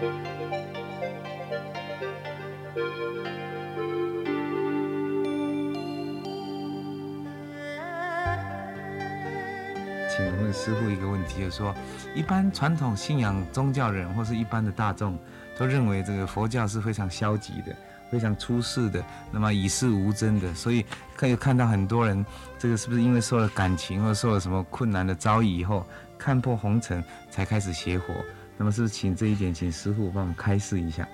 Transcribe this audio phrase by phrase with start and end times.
[0.00, 0.08] 请
[10.42, 11.74] 问师傅一个问题，就是说，
[12.14, 15.18] 一般传统信仰宗教人或是一般的大众，
[15.58, 17.76] 都认为这个佛教是非常消极的，
[18.10, 22.24] 非常出世的，那么与世无争的，所以可以看到很多人，
[22.58, 25.86] 这个是不是因为受了感情或受了什么困难的遭遇以后，
[26.18, 28.14] 看破红尘才开始邪火？
[28.60, 31.08] 那么是不是请这一点，请师傅帮我们开示一下？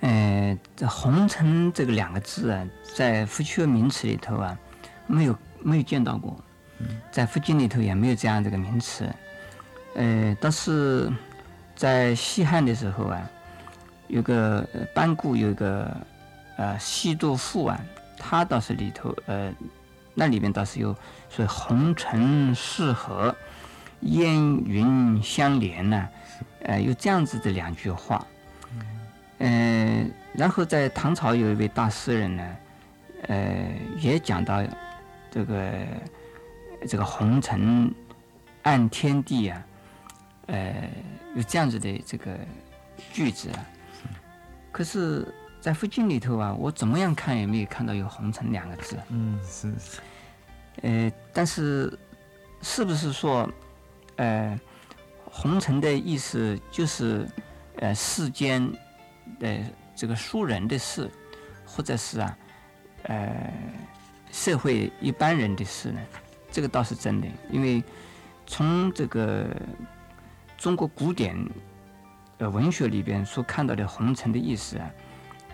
[0.00, 4.58] 呃，这红尘这个两个字啊，在佛学名词里头啊，
[5.06, 6.34] 没有没有见到过。
[7.12, 9.06] 在佛经里头也没有这样这个名词，
[9.96, 11.12] 呃，但是
[11.74, 13.30] 在西汉的时候啊，
[14.08, 15.94] 有个班固有一个
[16.56, 17.78] 呃西渡赋啊，
[18.16, 19.52] 他倒是里头呃
[20.14, 20.96] 那里面倒是有
[21.28, 23.36] 说红尘四合，
[24.00, 26.08] 烟云相连呢，
[26.62, 28.26] 呃有这样子的两句话，
[28.72, 28.80] 嗯，
[29.38, 32.56] 呃然后在唐朝有一位大诗人呢，
[33.28, 33.66] 呃
[33.98, 34.62] 也讲到
[35.30, 35.70] 这个。
[36.86, 37.92] 这个红尘
[38.62, 39.66] 暗天地啊，
[40.46, 40.88] 呃，
[41.34, 42.38] 有这样子的这个
[43.12, 43.66] 句子啊。
[44.70, 45.26] 可是，
[45.58, 48.96] 在附近里头啊，我怎么样看也没有看到有红尘两个字。
[49.08, 50.00] 嗯，是是。
[50.82, 51.98] 呃，但是，
[52.60, 53.50] 是不是说，
[54.16, 54.58] 呃，
[55.24, 57.26] 红尘的意思就是
[57.76, 58.70] 呃世间
[59.38, 59.58] 的
[59.94, 61.10] 这个俗人的事，
[61.64, 62.38] 或者是啊，
[63.04, 63.52] 呃，
[64.32, 66.00] 社会一般人的事呢？
[66.50, 67.82] 这个倒是真的，因为
[68.46, 69.46] 从这个
[70.56, 71.36] 中国古典
[72.38, 74.90] 呃文学里边所看到的红尘的意思啊，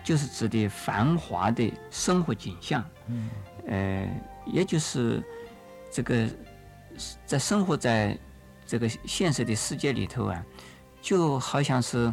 [0.03, 3.29] 就是指的繁华的生活景象，嗯，
[3.67, 4.07] 呃，
[4.45, 5.21] 也就是
[5.91, 6.25] 这个
[7.25, 8.17] 在生活在
[8.73, 10.43] 这个现实的世界里头啊，
[10.99, 12.11] 就好像是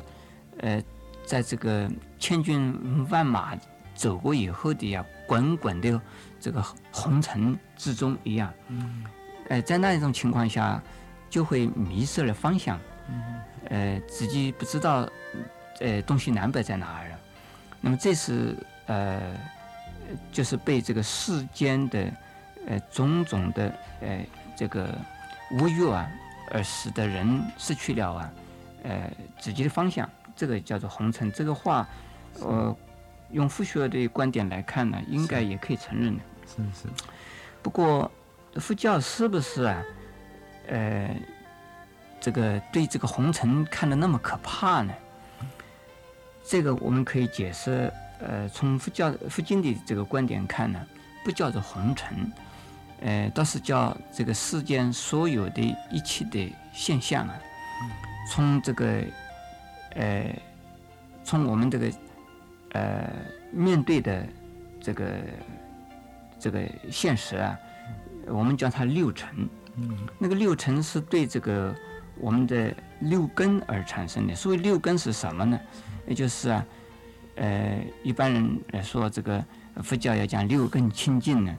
[0.58, 0.82] 呃，
[1.24, 3.56] 在这个千军万马
[3.94, 5.98] 走过以后的呀，滚滚的。
[6.38, 6.62] 这个
[6.92, 9.04] 红尘之中一样，嗯，
[9.48, 10.82] 呃，在那一种情况下，
[11.30, 12.78] 就会迷失了方向，
[13.08, 13.40] 嗯，
[13.70, 15.08] 呃，自己不知道，
[15.80, 17.18] 呃，东西南北在哪儿了。
[17.80, 18.54] 那么这是
[18.86, 19.34] 呃，
[20.30, 22.12] 就是被这个世间的
[22.66, 24.94] 呃种种的呃这个
[25.52, 26.10] 无欲啊，
[26.50, 28.32] 而使得人失去了啊，
[28.82, 30.08] 呃自己的方向。
[30.36, 31.30] 这个叫做红尘。
[31.30, 31.86] 这个话，
[32.40, 32.74] 呃，
[33.30, 36.22] 用佛学的观点来看呢，应该也可以承认的。
[36.46, 36.88] 是是，
[37.62, 38.10] 不过
[38.54, 39.82] 佛教是不是啊？
[40.68, 41.14] 呃，
[42.20, 44.94] 这个对这个红尘看的那么可怕呢？
[46.42, 50.80] 这个我们可以解释，呃，从佛教佛经的这个观点看呢，
[51.22, 52.32] 不叫做红尘，
[53.00, 57.34] 呃，倒是叫这个世间所有的一切的现象啊，
[58.30, 59.02] 从这个
[59.96, 60.34] 呃，
[61.24, 61.92] 从我们这个
[62.72, 63.10] 呃
[63.52, 64.26] 面对的
[64.80, 65.06] 这个。
[66.42, 66.58] 这个
[66.90, 67.54] 现实啊，
[68.26, 69.46] 我们叫它六尘。
[70.18, 71.74] 那个六尘是对这个
[72.16, 74.34] 我们的六根而产生的。
[74.34, 75.60] 所谓六根是什么呢？
[76.06, 76.64] 也就是啊，
[77.36, 79.44] 呃，一般人来说，这个
[79.82, 81.54] 佛教要讲六根清净呢。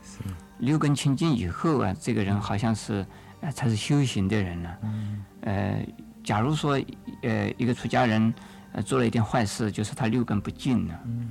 [0.62, 3.06] 六根清净以后啊，这个人好像是
[3.42, 4.78] 呃才是修行的人了。
[4.84, 5.26] 嗯。
[5.42, 5.86] 呃，
[6.24, 6.82] 假如说
[7.24, 8.34] 呃一个出家人
[8.72, 11.00] 呃做了一点坏事，就是他六根不净了。
[11.06, 11.30] 嗯。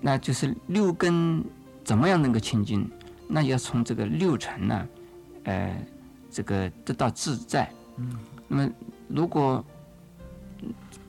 [0.00, 1.44] 那就是六根。
[1.84, 2.86] 怎么样能够清净？
[3.26, 4.88] 那要从这个六尘呢，
[5.44, 5.74] 呃，
[6.30, 7.70] 这个得到自在。
[7.96, 8.18] 嗯。
[8.46, 8.70] 那么，
[9.08, 9.64] 如果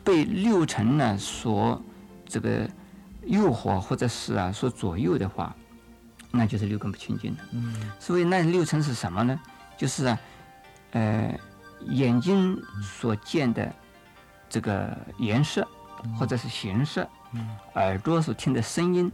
[0.02, 1.82] 被六尘呢所
[2.26, 2.70] 这个
[3.26, 5.54] 诱惑或者是啊所左右的话，
[6.32, 7.40] 那就是六根不清净了。
[7.52, 7.92] 嗯。
[8.00, 9.40] 所以那六尘是什么呢？
[9.78, 10.20] 就是啊，
[10.92, 11.34] 呃，
[11.88, 13.74] 眼睛所见的
[14.50, 15.68] 这个颜色
[16.18, 17.08] 或者是形色，
[17.76, 19.12] 耳朵所听的声音。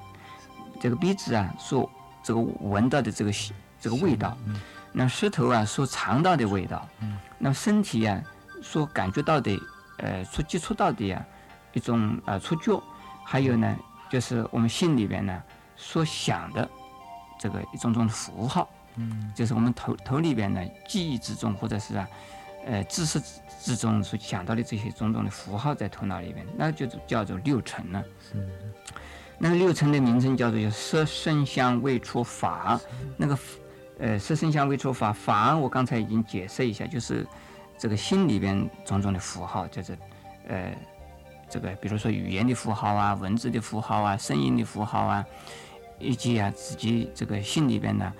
[0.81, 1.89] 这个鼻子啊，所
[2.21, 3.31] 这个闻到的这个
[3.79, 4.37] 这个味道，
[4.91, 6.85] 那舌头啊所尝到的味道，
[7.39, 8.21] 那身体啊
[8.61, 9.57] 所感觉到的，
[9.99, 11.25] 呃，所接触到的呀
[11.71, 12.83] 一种啊触觉，
[13.23, 13.73] 还有呢，
[14.09, 15.41] 就是我们心里边呢
[15.77, 16.69] 所想的
[17.45, 22.09] 这个一种种符号，嗯，就是我们头头里边呢记忆之中或者是啊，
[22.65, 23.21] 呃，知识
[23.61, 28.03] 之中所想到的这些种种的符号在头脑里边，那就叫做六尘了。
[28.19, 28.49] 是。
[29.37, 32.81] 那个六尘的名称叫做色声香味触法，
[33.15, 33.37] 那个
[33.99, 37.27] 呃色声香味触法法，我刚才已经解释一下，就是
[37.77, 39.95] 这个心里边种种的符号，就是
[40.47, 40.73] 呃
[41.47, 45.23] 这个比如说语言的符号啊、文字的符号啊、声音的符号啊，
[45.99, 48.13] 以及啊自己这个心里边呢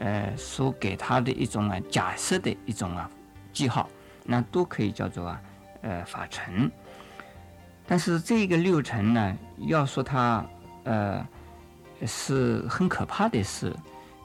[0.00, 3.10] 呃所给他的一种啊假设的一种啊
[3.52, 3.88] 记号，
[4.24, 5.40] 那都可以叫做啊
[5.82, 6.70] 呃法尘。
[7.86, 10.44] 但是这个六尘呢，要说它
[10.84, 11.26] 呃
[12.06, 13.74] 是很可怕的事，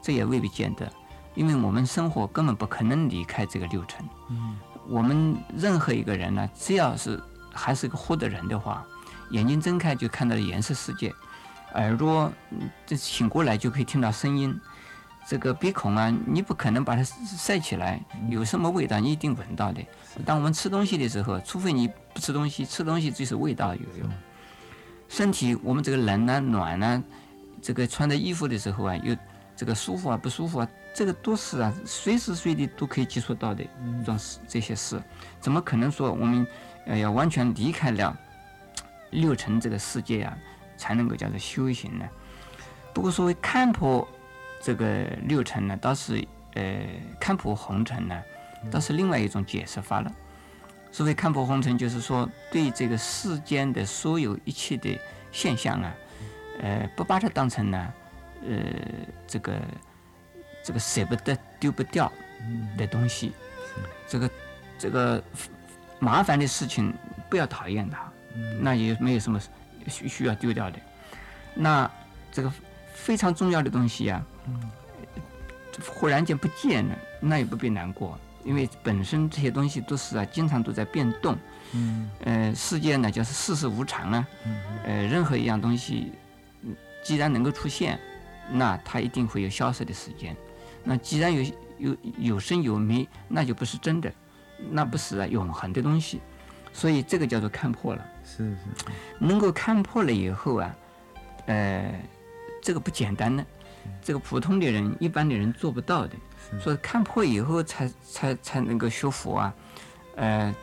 [0.02, 0.90] 这也未必见得，
[1.36, 4.06] 因为我们生活根本不可能离开这个六尘。
[4.30, 4.58] 嗯
[4.88, 7.22] 我们任何一个人呢，只要是
[7.52, 8.86] 还是个活的人的话，
[9.32, 11.14] 眼睛睁开就看到了颜色世界，
[11.74, 14.60] 耳朵嗯这醒过来就可以听到声音，
[15.28, 19.82] 这个鼻孔啊，你不可能把它塞起来，有什么味道你一定闻到的。
[20.26, 24.10] 当我们吃东西的时候，除非你不吃东西，吃东西就是味道有用。
[25.10, 27.04] 身体我们这个冷啊、暖啊，
[27.62, 29.16] 这个穿的衣服的时候啊，又
[29.56, 33.64] 这个舒服啊、不舒服啊，这个都是啊，随时随地都可以接触到的
[34.00, 35.02] 这种事这些事，
[35.40, 36.48] 怎么可能说我们
[36.86, 38.18] 呃要完全离开了
[39.12, 40.38] 六尘这个世界啊，
[40.78, 42.08] 才能够叫做修行呢？
[42.94, 44.08] 不过所谓看破
[44.62, 46.80] 这个六尘呢，倒是呃
[47.20, 48.24] 看破红尘呢，
[48.72, 50.12] 倒是另外一种解释法了。
[50.92, 54.98] 所谓看破红尘，就是说对这个世间的所有一切的
[55.32, 55.94] 现象啊，
[56.62, 57.94] 呃，不把它当成呢，
[58.48, 58.58] 呃，
[59.28, 59.60] 这个
[60.64, 62.12] 这个舍不得、丢不掉
[62.78, 63.34] 的东西，
[64.08, 64.30] 这个
[64.80, 65.24] 这个
[66.00, 66.92] 麻烦的事情
[67.30, 68.12] 不要讨厌它，
[68.60, 69.40] 那也没有什么
[69.88, 70.80] 需需要丢掉的。
[71.54, 71.90] 那
[72.32, 72.52] 这个
[72.94, 74.24] 非常重要的东西呀、
[75.90, 81.38] 忽然间不见了，那也不必难过，因为本身这些东西都是啊，经常都在变动。
[81.74, 84.28] 嗯呃，世界呢就是世事无常啊，
[84.86, 86.12] 呃，任何一样东西，
[86.64, 88.00] 嗯既然能够出现，
[88.50, 90.36] 那它一定会有消失的时间。
[90.84, 94.12] 那既然有有有生有灭，那就不是真的，
[94.72, 96.22] 那不是啊永恒的东西。
[96.78, 98.06] 所以这个叫做看破了。
[98.24, 98.58] 是是
[99.18, 100.76] 能够看破了以后啊，
[101.48, 101.92] 呃，
[102.62, 103.44] 这个不简单的，
[104.04, 106.14] 这个普通的人、一般的人做不到的。
[106.62, 109.54] 所以看破以后才才才能够修佛啊，
[110.18, 110.56] 呃，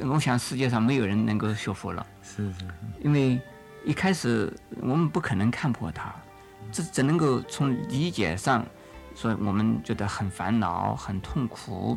[0.00, 2.64] 我想世界上没有人能够修佛了，是是
[3.00, 3.40] 因为
[3.84, 6.12] 一开始我们不可能看破它，
[6.72, 8.66] 这只能够从理解上
[9.14, 11.96] 说我们觉得很烦恼、很痛苦，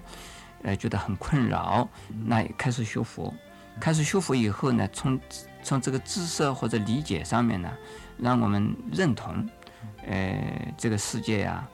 [0.63, 1.89] 呃，觉得很困扰，
[2.25, 3.33] 那开始修佛。
[3.79, 5.19] 开始修复以后呢，从
[5.63, 7.71] 从这个知识或者理解上面呢，
[8.17, 9.47] 让我们认同，
[10.05, 11.67] 呃，这个世界呀、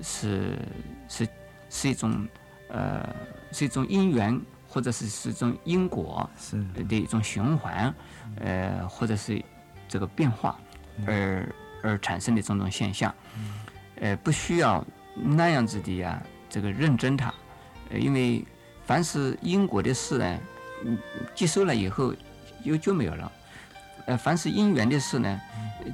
[0.00, 0.58] 是
[1.08, 1.28] 是
[1.68, 2.26] 是一种
[2.68, 3.08] 呃
[3.52, 6.64] 是一种因缘，或者是是一种因果是。
[6.88, 7.94] 的一种循环，
[8.36, 9.42] 呃，或者是
[9.88, 10.58] 这个变化
[11.06, 11.48] 而
[11.82, 13.14] 而产生的种种现象，
[14.00, 14.84] 呃，不需要
[15.14, 17.32] 那样子的呀，这个认真它，
[17.90, 18.44] 呃，因为
[18.84, 20.40] 凡是因果的事呢，
[20.84, 20.98] 嗯，
[21.34, 22.14] 接收了以后
[22.64, 23.32] 就就没有了，
[24.06, 25.40] 呃，凡是因缘的事呢，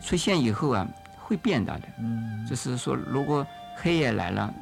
[0.03, 0.87] 出现以后啊，
[1.19, 3.47] 会变大的，嗯就是说，如果
[3.77, 4.53] 黑夜来了，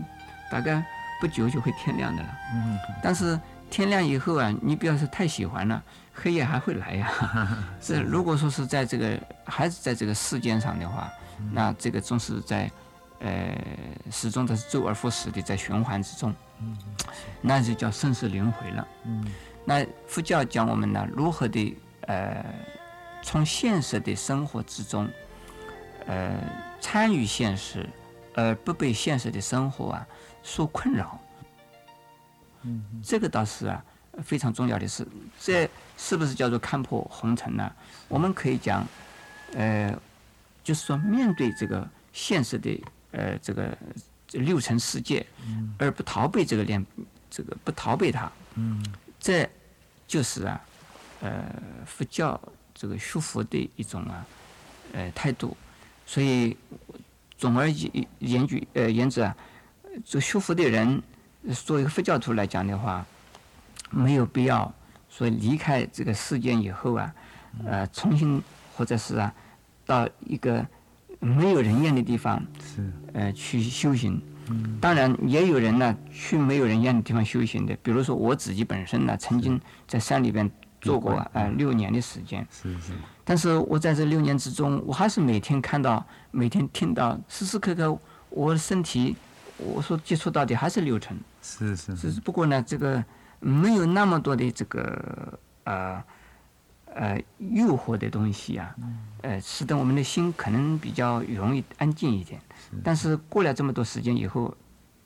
[0.51, 0.85] 大概
[1.21, 2.29] 不久就会天亮的了。
[2.55, 3.39] 嗯但是
[3.71, 5.83] 天亮以后啊，你不要是太喜欢了，
[6.15, 7.11] 黑夜还会来呀。
[7.83, 11.11] 是如果说是在这个还是在这个世间上的话，
[11.53, 12.71] 那这个总是在
[13.21, 13.57] 呃
[14.11, 16.35] 始终都是周而复始的在循环之中，
[17.41, 18.87] 那就叫生死轮回了。
[19.05, 19.25] 嗯
[19.69, 22.43] 那佛教讲我们呢，如何的呃，
[23.21, 25.09] 从现实的生活之中，
[26.07, 26.39] 呃，
[26.81, 27.85] 参与现实，
[28.33, 30.07] 而不被现实的生活啊
[30.43, 31.21] 所困扰。
[32.63, 33.85] 嗯这个倒是啊
[34.23, 35.07] 非常重要的事。
[35.41, 37.71] 这是不是叫做看破红尘呢？
[38.07, 38.87] 我们可以讲，
[39.55, 39.93] 呃，
[40.63, 43.77] 就是说面对这个现实的呃这个
[44.29, 45.27] 这六尘世界，
[45.77, 46.87] 而不逃避这个连
[47.29, 48.81] 这个不逃避它，嗯
[49.19, 49.49] 这
[50.07, 50.61] 就是啊，
[51.21, 51.45] 呃，
[51.85, 52.41] 佛教
[52.75, 54.27] 这个学佛的一种啊，
[54.93, 55.57] 呃态度。
[56.07, 56.57] 所以，
[57.37, 59.37] 总而言言句呃言之啊，
[60.05, 61.03] 这学佛的人，
[61.65, 63.05] 作为佛教徒来讲的话，
[63.91, 64.73] 没有必要
[65.11, 67.15] 说离开这个世间以后啊，
[67.65, 68.41] 呃，重新
[68.77, 69.35] 或者是啊，
[69.85, 70.65] 到一个
[71.19, 74.23] 没有人烟的地方，是呃，去修行。
[74.81, 80.51] 当然，也有人呢去没有人烟的地方修行的，比如说我自己本身呢，曾经在山里边
[80.81, 82.93] 做过呃六年的时间，是是。
[83.25, 87.99] 但是我在这六年之中，我还是每天看到，每天听到，时时刻刻
[88.29, 89.17] 我的身体，
[89.57, 91.95] 我所接触到的还是六尘，是是。
[91.95, 93.05] 只是不过呢，这个
[93.41, 96.03] 没有那么多的这个呃
[96.97, 98.75] 呃诱惑的东西啊，
[99.23, 102.41] 呃，使得我们的心可能比较容易安静一点。
[102.83, 104.57] 但是过了这么多时间以后，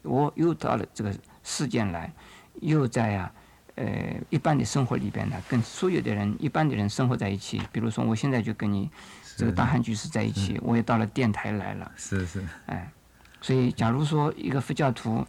[0.03, 2.13] 我又到了这个世间来，
[2.61, 3.33] 又在啊
[3.75, 3.85] 呃
[4.31, 7.61] 一般的生活里边呢，跟所有的人一般的人生活在一起。
[7.73, 8.89] 比如说，我现在就跟你
[9.37, 11.91] 这个大汉居士在一起，我也到了电台来了。
[11.97, 12.89] 是是哎，
[13.41, 15.27] 所以假如说一个佛教徒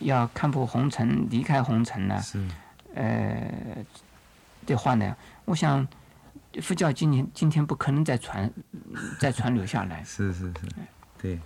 [0.00, 2.42] 要看破红尘、离开红尘呢，是
[2.94, 3.84] 呃
[4.64, 5.86] 的话呢，我想
[6.60, 8.52] 佛教今天今天不可能再传
[9.18, 10.02] 再传流下来。
[10.04, 10.52] 是是是，
[11.20, 11.38] 对。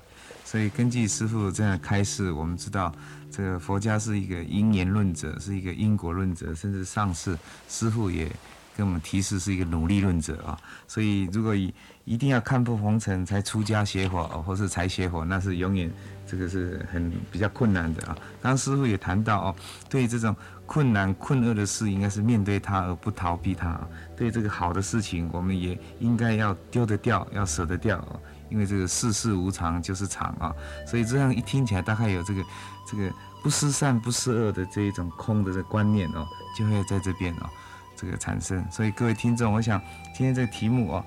[0.44, 2.90] 所以根据师傅这样开示，我们知道
[3.30, 7.38] 这个佛家是一个因缘论者，是一个因果论者，甚至上次
[7.68, 8.30] 师傅也
[8.74, 10.58] 跟我们提示是一个努力论者啊。
[10.86, 11.74] 所以如果一
[12.06, 15.92] 一定要看破红尘才出家学佛，或是才学佛，那是永远
[16.28, 18.16] 这个是很比较困难的啊。
[18.42, 19.56] 刚师傅也谈到哦，
[19.88, 23.80] 对这种困难困厄的事，应该是面对它而不逃避它。
[24.14, 28.04] 对这个好的事情，我们也应该要丢得掉，要舍得掉。
[28.50, 30.54] 因为这个世事无常就是常啊，
[30.86, 32.42] 所以这样一听起来，大概有这个
[32.90, 37.50] 这个不思善不思恶的这一种空的这观念哦，就会在这边哦
[37.94, 38.64] 这个产生。
[38.70, 39.78] 所以各位听众，我想
[40.16, 41.04] 今天这个题目哦，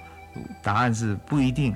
[0.62, 1.74] 答案是不一定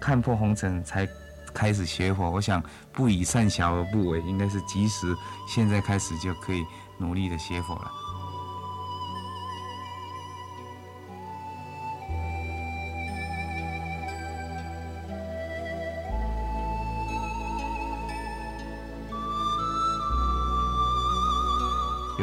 [0.00, 1.06] 看破红尘才
[1.52, 2.30] 开始学佛。
[2.30, 5.16] 我想不以善小而不为，应该是及时
[5.46, 6.64] 现在开始就可以
[6.98, 8.01] 努力的学佛了。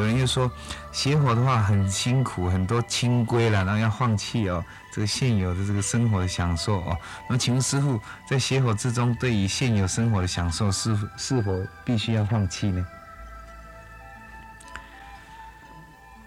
[0.00, 0.50] 有人就说，
[0.92, 6.96] 邪火的话很辛苦，很多清规了，然后要放弃哦，这个现有的这个生活的享受哦。
[7.28, 11.52] 那么，请问师傅，在邪火之中，对于现有生活的享受，是是否
[11.84, 12.86] 必须要放弃呢？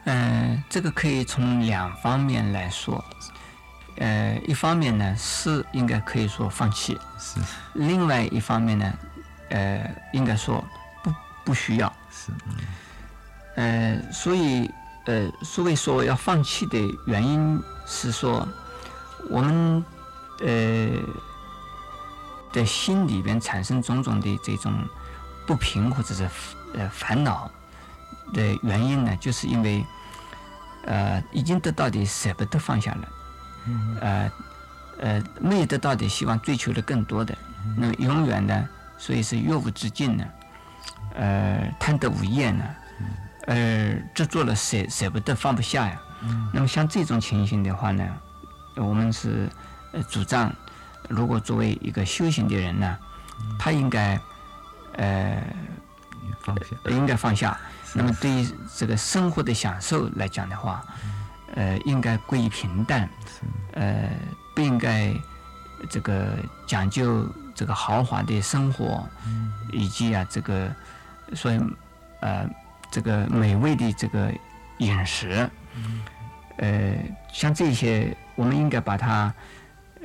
[0.06, 3.04] 嗯，这个可以从两方面来说。
[3.98, 7.40] 呃，一方面呢是应该可以说放弃，是；
[7.74, 8.94] 另外一方面呢，
[9.50, 10.64] 呃，应该说
[11.04, 11.14] 不
[11.46, 12.32] 不需要，是。
[13.56, 14.70] 呃，所以，
[15.06, 18.48] 呃，所谓说要放弃的原因是说，
[19.30, 19.86] 我们，
[20.40, 21.00] 呃，
[22.52, 24.74] 的心里边产生种种的这种
[25.46, 26.28] 不平或者是
[26.74, 27.50] 呃烦恼
[28.34, 29.86] 的原因呢，就是因为，
[30.86, 33.08] 呃，已经得到的舍不得放下了，
[34.02, 34.32] 呃，
[35.00, 37.38] 呃，没有得到的希望追求的更多的，
[37.78, 38.68] 那么永远呢，
[38.98, 40.26] 所以是越无止境呢，
[41.16, 42.66] 呃，贪得无厌呢。
[43.46, 46.02] 呃，执着了舍舍不得放不下呀。
[46.54, 48.08] 那么像这种情形的话呢，
[48.76, 49.50] 我们是
[49.92, 50.50] 呃主张，
[51.10, 52.98] 如果作为一个修行的人呢，
[53.60, 54.18] 他应该
[54.94, 55.44] 呃
[56.40, 57.60] 放下，应该放下。
[57.94, 58.48] 那么对于
[58.78, 60.82] 这个生活的享受来讲的话，
[61.56, 63.10] 呃，应该归于平淡，
[63.74, 64.10] 呃，
[64.56, 65.14] 不应该
[65.90, 69.06] 这个讲究这个豪华的生活，
[69.74, 70.74] 以及啊这个
[71.34, 71.60] 所以
[72.22, 72.50] 呃。
[72.94, 74.32] 这个美味的这个
[74.78, 75.50] 饮食，
[76.58, 76.94] 呃，
[77.34, 79.34] 像这些，我们应该把它，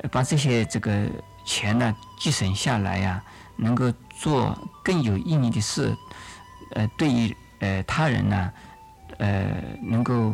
[0.09, 1.05] 把这些这个
[1.45, 3.23] 钱呢节省下来呀，
[3.55, 5.95] 能够做更有意义的事，
[6.73, 8.51] 呃，对于呃他人呢，
[9.19, 9.53] 呃，
[9.83, 10.33] 能够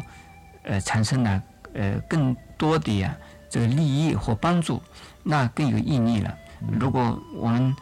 [0.63, 1.43] 呃产生呢
[1.73, 3.13] 呃更多的呀
[3.49, 4.81] 这个利益或帮助，
[5.23, 6.33] 那更有意义了。
[6.79, 7.75] 如果我们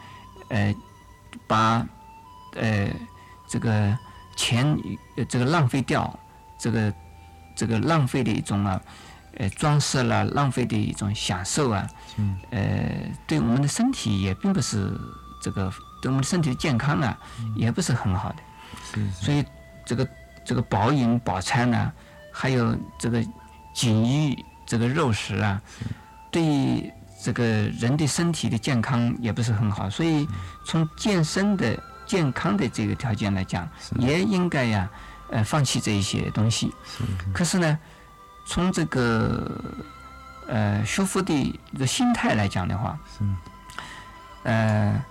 [0.48, 0.74] 呃
[1.46, 1.86] 把
[2.56, 2.88] 呃
[3.46, 3.96] 这个。
[4.36, 4.76] 钱
[5.16, 6.18] 呃，这个浪费掉，
[6.58, 6.94] 这个
[7.54, 8.80] 这个浪费的一种啊，
[9.38, 11.86] 呃，装饰了，浪费的一种享受啊，
[12.16, 14.92] 嗯，呃，对我们的身体也并不是
[15.40, 15.72] 这个，
[16.02, 17.16] 对我们身体的健康啊，
[17.56, 18.36] 也不是很好的。
[18.92, 19.10] 是。
[19.12, 19.44] 所以
[19.84, 20.08] 这个
[20.44, 21.92] 这个饱饮饱餐呢，
[22.32, 23.24] 还有这个
[23.72, 24.36] 锦衣
[24.66, 25.60] 这个肉食啊，
[26.30, 29.88] 对这个人的身体的健康也不是很好。
[29.88, 30.26] 所以
[30.66, 31.80] 从健身的。
[32.06, 34.88] 健康的这个条件来讲，也应该呀，
[35.30, 36.72] 呃，放弃这一些东西。
[37.32, 37.78] 可是呢，
[38.46, 39.60] 从这个
[40.46, 42.98] 呃修复的这个心态来讲的话，
[44.42, 45.02] 呃，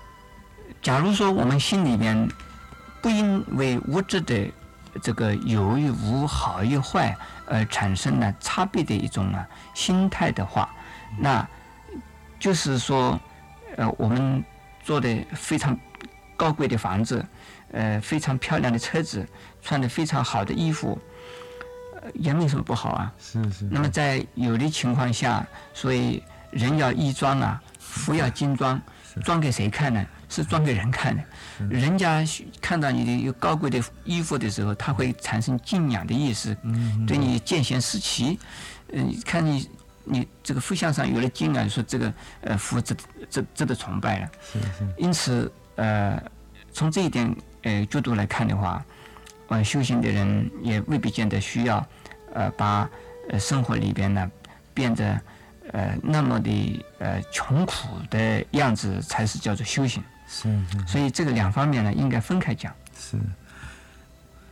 [0.81, 2.29] 假如说我们心里面
[3.01, 4.51] 不因为物质的
[5.01, 10.69] 这个有与无、好与坏而产生了差别的一种啊心态的话，
[11.17, 11.47] 那
[12.39, 13.19] 就是说，
[13.77, 14.43] 呃，我们
[14.83, 15.75] 做的非常。
[16.35, 17.25] 高贵的房子，
[17.71, 19.25] 呃，非常漂亮的车子，
[19.61, 20.99] 穿的非常好的衣服，
[22.13, 23.13] 也没什么不好啊。
[23.19, 23.65] 是是。
[23.71, 26.21] 那么在有的情况下，所以
[26.51, 28.81] 人要衣装啊，服要精装，
[29.23, 30.05] 装给谁看呢？
[30.29, 31.23] 是装给人看的。
[31.69, 32.23] 人家
[32.59, 36.57] 看到你的有高贵的衣服的时候，他会产生敬仰的意思，
[37.07, 38.39] 对你见贤思齐。
[38.91, 39.69] 嗯，看你
[40.03, 42.95] 你这个佛像上有了敬啊，说这个呃服值
[43.29, 44.29] 值值得崇拜了。
[44.51, 44.87] 是是。
[44.97, 45.51] 因此。
[45.75, 46.21] 呃，
[46.71, 48.83] 从这一点呃角度来看的话，
[49.47, 51.85] 呃，修行的人也未必见得需要
[52.33, 52.89] 呃把
[53.29, 54.31] 呃生活里边呢
[54.73, 55.21] 变得
[55.71, 57.73] 呃那么的呃穷苦
[58.09, 60.03] 的样子才是叫做修行。
[60.27, 60.87] 是是。
[60.87, 62.73] 所以这个两方面呢应该分开讲。
[62.97, 63.17] 是。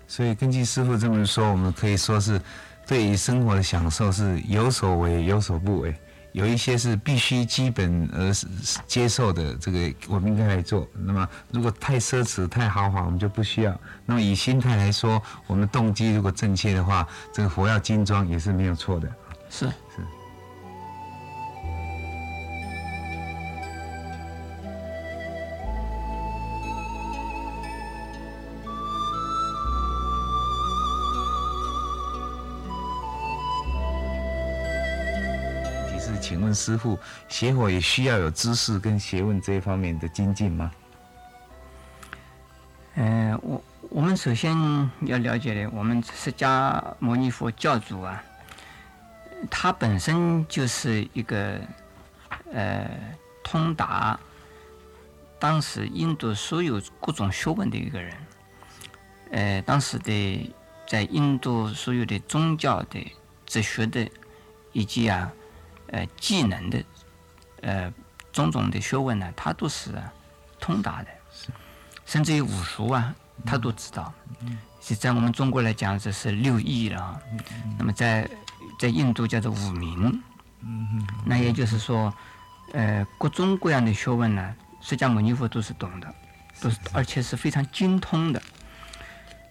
[0.07, 2.41] 所以根据师傅这么说，我们可以说是
[2.85, 5.95] 对于生活的享受是有所为有所不为，
[6.31, 8.31] 有一些是必须基本而
[8.87, 10.87] 接受的，这个我们应该来做。
[10.93, 13.79] 那么如果太奢侈、太豪华，我们就不需要。
[14.05, 19.07] 那么以心态来说，我们动机如果正确的话，这个佛要精装也是没有错的。
[19.49, 19.73] 是是。
[36.53, 40.71] 师傅，邪火也需要有知识跟学问这一方面的精进吗？
[42.95, 44.53] 嗯，我我们首先
[45.01, 48.21] 要了解的，我们释迦牟尼佛教主啊，
[49.49, 51.59] 他本身就是一个
[52.51, 52.89] 呃
[53.43, 54.19] 通达
[55.39, 58.13] 当时印度所有各种学问的一个人。
[59.31, 60.53] 呃，当时的
[60.85, 63.15] 在印度所有的宗教的、
[63.45, 64.05] 哲学的
[64.73, 65.31] 以及啊。
[65.91, 66.83] 呃，技能的，
[67.61, 67.93] 呃，
[68.31, 69.91] 种种的学问呢，他都是
[70.59, 71.09] 通达的，
[72.05, 73.13] 甚至于武术啊，
[73.45, 74.13] 他都知道。
[74.81, 77.21] 是在我们中国来讲，这是六艺了啊。
[77.77, 78.27] 那么在
[78.79, 80.21] 在印度叫做五明。
[81.25, 82.13] 那也就是说，
[82.73, 86.15] 呃，各种各样的学问呢，释迦牟尼佛都是懂的，
[86.61, 88.41] 都是而且是非常精通的。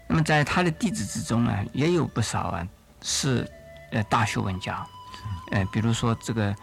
[0.09, 2.67] 那么在他的弟子之中呢，也有不少啊，
[3.03, 3.49] 是
[3.93, 4.87] 呃大学问家。
[5.51, 6.55] 呃，比如说这个，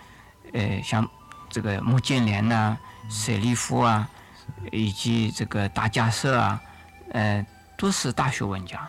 [0.53, 1.05] 呃，像
[1.49, 2.77] 这个穆建连呐、
[3.09, 4.07] 舍利弗啊，
[4.71, 6.61] 以及这个大迦摄啊，
[7.11, 7.45] 呃，
[7.77, 8.87] 都是大学问家。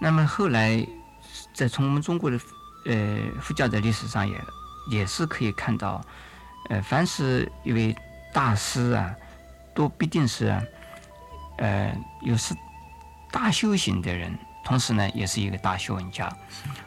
[0.00, 0.86] 那么后来，
[1.52, 2.40] 在从我们中国的
[2.86, 4.40] 呃佛教的历史上也
[4.90, 6.00] 也是可以看到，
[6.70, 7.96] 呃，凡是一位
[8.32, 9.12] 大师啊，
[9.74, 10.56] 都必定是
[11.58, 12.54] 呃有是
[13.32, 16.32] 大修行的人，同时呢，也是一个大学问家，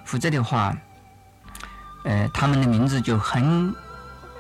[0.05, 0.73] 否则的话。
[2.05, 3.75] 呃，他们的名字就很，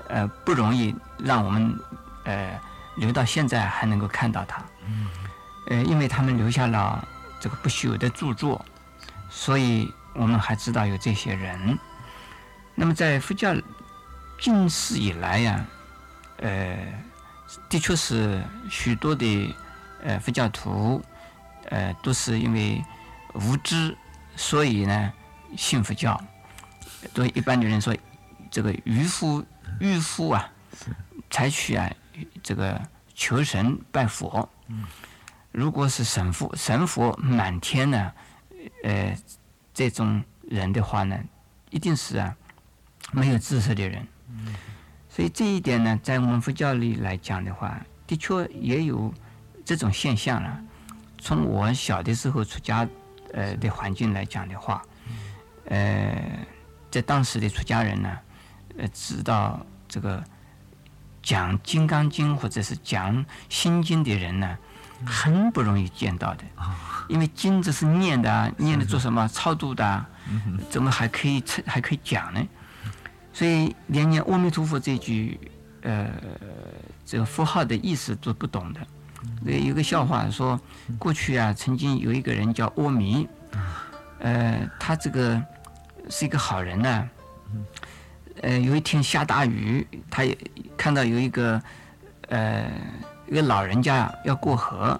[0.07, 1.79] 呃，不容易让我们，
[2.23, 2.61] 呃，
[2.97, 4.63] 留到现在还能够看到他。
[5.67, 7.03] 呃，因为他们留下了
[7.39, 8.63] 这个不朽的著作，
[9.31, 11.77] 所以我们还知道有这些人。
[12.75, 13.55] 那么在佛教
[14.39, 15.65] 近世以来呀，
[16.37, 16.77] 呃，
[17.67, 19.55] 的确是许多的
[20.03, 21.03] 呃佛教徒，
[21.71, 22.79] 呃，都是因为
[23.33, 23.97] 无知，
[24.35, 25.11] 所以呢
[25.57, 26.21] 信佛教。
[27.13, 27.95] 对一般的人说，
[28.49, 29.43] 这个渔夫
[29.79, 30.51] 渔夫啊，
[31.29, 31.91] 采取啊
[32.41, 32.81] 这个
[33.13, 34.47] 求神拜佛。
[35.51, 38.11] 如果是神佛神佛满天呢，
[38.83, 39.17] 呃，
[39.73, 41.17] 这种人的话呢，
[41.69, 42.35] 一定是啊
[43.11, 44.07] 没有知识的人。
[45.09, 49.13] 所以这一点呢，在我们佛教里来讲的话，的确也有
[49.63, 50.61] 这种现象了。
[51.19, 52.87] 从我小的时候出家
[53.33, 54.81] 呃的环境来讲的话，
[55.65, 56.45] 呃。
[56.95, 58.09] 在当时的出家人呢，
[58.77, 60.23] 呃，知道这个
[61.21, 63.17] 讲《金刚经》或者是讲
[63.49, 64.57] 《心经》的人呢，
[65.05, 66.45] 很不容易见到的。
[67.09, 69.27] 因为经这是念的，念的做什么？
[69.27, 70.05] 超度的，
[70.69, 72.41] 怎么还可以还可以讲呢？
[73.33, 75.37] 所以连念“阿弥陀佛”这句，
[75.81, 76.09] 呃，
[77.05, 78.79] 这个符号的意思都不懂的。
[79.43, 80.57] 有个笑话说，
[80.97, 83.27] 过去啊，曾经有一个人叫阿弥，
[84.19, 85.43] 呃，他这个。
[86.09, 87.09] 是一个好人呢，
[88.41, 90.37] 呃，有一天下大雨，他也
[90.77, 91.61] 看到有一个
[92.29, 92.69] 呃
[93.27, 94.99] 一个老人家要过河，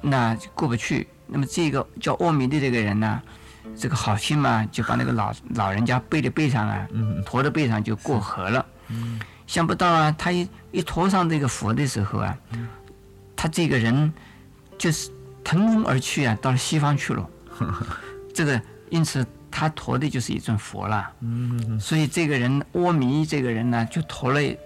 [0.00, 1.06] 那过不去。
[1.26, 3.22] 那么这个叫阿弥的这个人呢，
[3.76, 6.88] 这个好心嘛，就把那个老 老人家背在背上啊，
[7.24, 8.66] 驮在背上就过河了。
[9.46, 12.36] 想不到啊，他一一驮上这个佛的时候啊，
[13.36, 14.12] 他这个人
[14.76, 15.10] 就是
[15.44, 17.28] 腾空而去啊，到了西方去了。
[18.34, 19.24] 这个因此。
[19.60, 21.12] 他驮的就是一尊佛了，
[21.78, 24.56] 所以这个人阿弥这个人呢，就驮了一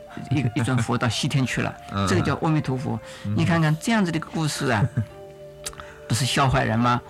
[0.54, 1.74] 一尊佛到西天去了。
[2.08, 2.96] 这个叫阿弥陀佛。
[3.36, 4.88] 你看看这样子的故事啊，
[6.08, 7.02] 不是笑话人吗？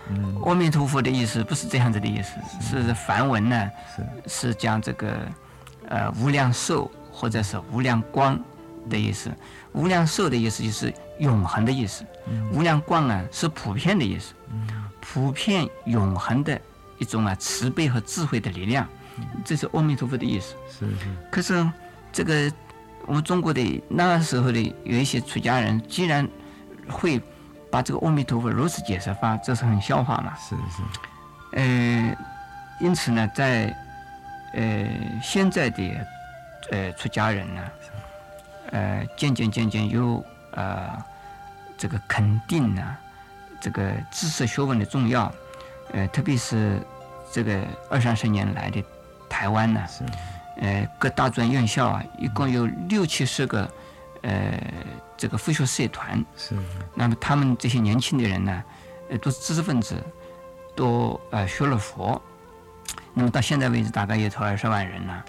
[0.47, 2.31] 阿弥陀佛的意思不是这样子的意思，
[2.63, 3.71] 是梵文呢，
[4.27, 5.15] 是讲这个
[5.89, 8.41] 呃无量寿或者是无量光
[8.89, 9.31] 的意思。
[9.73, 12.03] 无量寿的意思就是永恒的意思，
[12.51, 14.33] 无量光啊是普遍的意思，
[15.03, 16.59] 普遍永恒的。
[17.05, 18.89] 一种啊慈悲和智慧的力量，
[19.45, 20.57] 这是阿弥陀佛的意思。
[20.71, 21.07] 是是。
[21.31, 21.71] 可是
[22.11, 22.51] 这个
[23.07, 26.27] 我们中国的那时候的有一些出家人，既然
[26.89, 27.21] 会
[27.71, 30.33] 把这个阿弥陀佛如此解释法，这是很笑话嘛。
[30.37, 30.83] 是是。
[31.53, 32.17] 呃，
[32.81, 33.77] 因此呢，在
[34.55, 34.89] 呃
[35.23, 36.07] 现在的
[36.71, 37.63] 呃出家人呢，
[38.71, 40.91] 呃渐渐渐渐有呃
[41.77, 42.97] 这个肯定呢，
[43.61, 45.31] 这个知识学问的重要。
[45.93, 46.81] 呃，特别是
[47.35, 48.81] 这个二三十年来的
[49.29, 49.85] 台湾呢，
[50.59, 53.69] 呃，各大专院校啊，一共有六七十个
[54.23, 54.63] 呃
[55.17, 56.25] 这个复学社团。
[56.37, 56.55] 是
[56.95, 58.65] 那么他们这些年轻的人呢，
[59.11, 60.01] 呃，都是知识分子，
[60.77, 62.23] 都呃学了佛。
[63.13, 65.25] 那么到现在为止，大概也超二十万人了，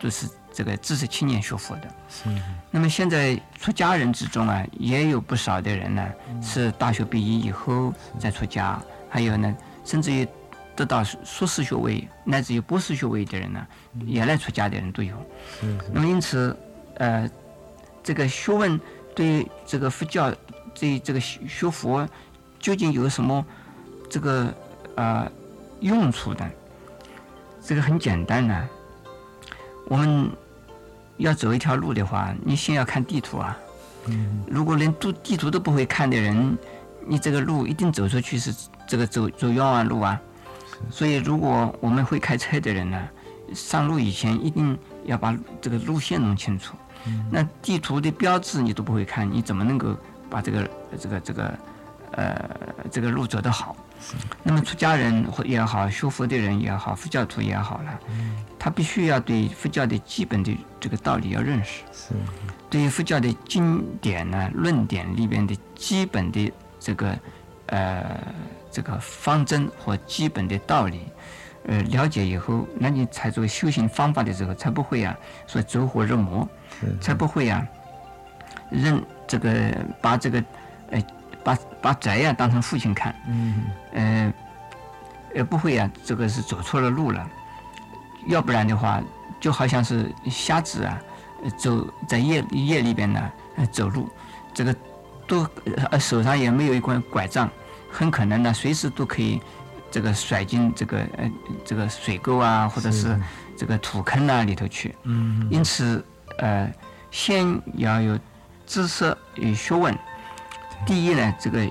[0.00, 1.88] 都是这个知识青年学佛的。
[2.08, 2.30] 是
[2.70, 6.08] 那么现在出家人之中啊，也有不少的人呢，
[6.40, 8.80] 是大学毕业以后再出家，
[9.10, 9.54] 还有呢，
[9.84, 10.26] 甚至于
[10.76, 13.66] 得到硕士学位乃至于博士学位的人呢，
[14.04, 15.14] 也来出家的人都有。
[15.92, 16.56] 那么因此，
[16.96, 17.30] 呃，
[18.02, 18.80] 这个学问
[19.14, 20.34] 对这个佛教
[20.74, 22.08] 对这个学学佛
[22.58, 23.44] 究竟有什么
[24.10, 24.52] 这个
[24.96, 25.30] 呃
[25.80, 26.50] 用处呢？
[27.66, 28.68] 这个很简单呢、
[29.86, 30.30] 我们
[31.16, 33.56] 要走一条路的话，你先要看地图啊。
[34.46, 36.58] 如果连地地图都不会看的人，
[37.06, 38.54] 你这个路一定走出去是
[38.86, 40.20] 这个走走冤枉路啊。
[40.90, 43.08] 所以，如果我们会开车的人呢，
[43.54, 46.76] 上路以前一定要把这个路线弄清楚。
[47.30, 49.94] 那地图的标志你都不会看，你怎么能够
[50.30, 51.58] 把这个这个这个
[52.12, 52.50] 呃
[52.90, 53.76] 这个路走得好？
[54.42, 58.00] 那么出家人或也好，修佛的人也好，佛教徒也好了，
[58.58, 61.82] 他必须要对佛教的基本的这个道理要认识。
[61.92, 62.14] 是
[62.68, 67.18] 对于佛教的经典呢、论点里边的基本的这个
[67.66, 68.20] 呃
[68.74, 71.02] 这个方针和基本的道理，
[71.68, 76.48] 呃了解以后，那你才做修行方法的时候，才不会啊说走火入魔，
[77.00, 77.64] 才不会啊
[78.70, 79.50] 认这个
[80.02, 80.44] 把这个
[80.90, 81.04] 呃
[81.44, 83.64] 把把宅呀、当成父亲看，嗯。
[83.92, 84.34] 呃
[85.36, 87.24] 呃不会啊这个是走错了路了，
[88.26, 89.00] 要不然的话
[89.38, 91.00] 就好像是瞎子啊。
[91.44, 94.08] 呃走在夜夜里边呢，呃走路，
[94.52, 94.74] 这个
[95.28, 95.46] 都
[95.90, 97.48] 呃手上也没有一根拐杖，
[97.94, 99.40] 很可能呢随时都可以
[99.90, 101.30] 这个甩进这个呃
[101.64, 103.16] 这个水沟啊，或者是
[103.56, 104.92] 这个土坑啊里头去。
[105.04, 106.04] 嗯因此，
[106.38, 106.68] 呃，
[107.12, 108.18] 先要有
[108.66, 109.96] 知识与学问。
[110.84, 111.64] 第一呢，这个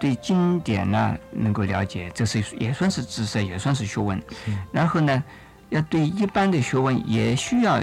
[0.00, 4.20] 对经典呢能够了解，这是也算是知识，也算是学问。
[4.72, 5.22] 然后呢，
[5.68, 7.80] 要对一般的学问也需要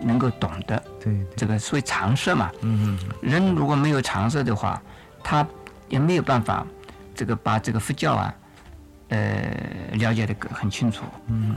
[0.00, 2.50] 能够懂得，对对这个所谓常识嘛。
[2.62, 4.82] 嗯人如果没有常识的话，
[5.22, 5.46] 他
[5.88, 6.66] 也没有办法
[7.16, 8.34] 这个把这个佛教啊，
[9.08, 9.50] 呃，
[9.94, 11.04] 了解的很清楚。
[11.28, 11.56] 嗯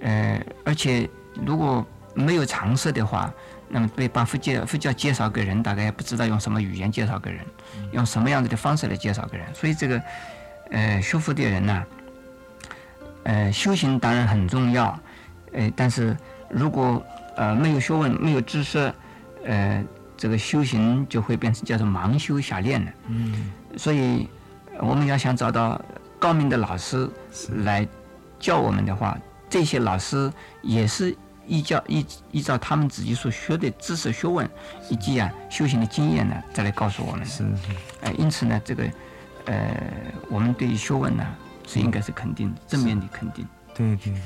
[0.00, 1.08] 呃，而且
[1.46, 3.32] 如果没有常识的话，
[3.68, 7.44] 那么被把佛教佛教介绍给人，大概也不知道用什么语言介绍给人，
[7.92, 9.46] 用什么样子的方式来介绍给人。
[9.54, 10.02] 所以这个
[10.70, 11.84] 呃学佛的人呢，
[13.24, 15.00] 呃修行当然很重要，
[15.52, 16.14] 呃，但是
[16.50, 17.04] 如果
[17.36, 18.92] 呃没有学问、没有知识，
[19.44, 19.82] 呃，
[20.16, 22.92] 这个修行就会变成叫做盲修瞎练了。
[23.08, 24.33] 嗯所以呃
[24.80, 25.80] 我们要想找到
[26.18, 27.08] 高明的老师
[27.64, 27.86] 来
[28.38, 29.16] 教我们的话，
[29.48, 30.32] 这些老师
[30.62, 34.48] 也是依教依依照他们自己所学的知识学问
[34.88, 37.26] 以及啊修行的经验呢，再来告诉我们的。
[37.26, 37.44] 是。
[38.00, 38.84] 呃，因此呢，这个
[39.46, 39.76] 呃，
[40.30, 41.24] 我们对于学问呢
[41.66, 43.46] 是应该是肯定正面的肯定。
[43.74, 44.20] 对对对，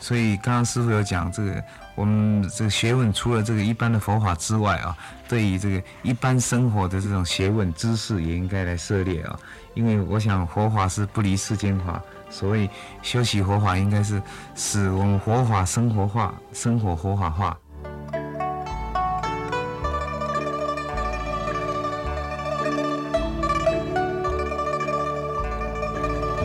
[0.00, 1.64] 所以刚刚师傅有讲这个，
[1.96, 4.96] 我们这个学问除了这个一般的佛法之外啊，
[5.28, 9.38] 对于这个一般生活的这种学问知识也应该来涉猎啊，
[9.74, 12.68] 因为我想佛法是不离世间法，所谓
[13.00, 14.20] 修习佛法应该是
[14.56, 17.56] 使我们佛法生活化，生活佛法化。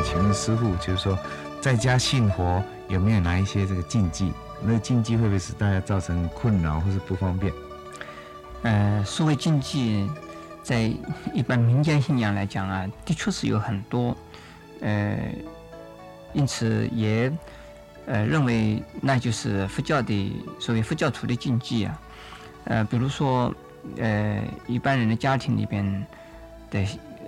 [0.06, 1.18] 请问师傅，就是说，
[1.60, 4.32] 在家信佛有没有哪一些这个禁忌？
[4.62, 7.54] 那禁忌会不会使大家造成困扰或是不方便？
[8.63, 10.10] 呃，所谓禁忌，
[10.62, 10.91] 在
[11.34, 14.15] 一般民间信仰来讲啊，的确是有很多，
[14.82, 15.17] 呃，
[16.34, 17.32] 因此也
[18.06, 22.02] 呃认为那就是佛教的所谓佛教徒的禁忌啊，
[22.65, 23.54] 呃，比如说
[23.98, 26.06] 呃一般人的家庭里边
[26.69, 26.86] 的